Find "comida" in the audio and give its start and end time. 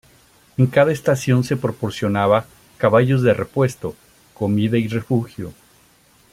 4.33-4.79